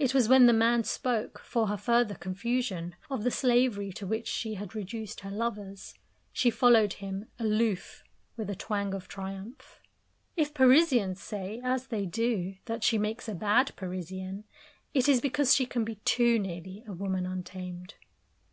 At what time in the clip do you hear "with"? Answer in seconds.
8.36-8.50